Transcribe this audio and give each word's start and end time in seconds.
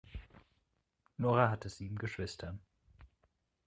Nora 1.19 1.51
hatte 1.51 1.69
sieben 1.69 1.99
Geschwister. 1.99 2.57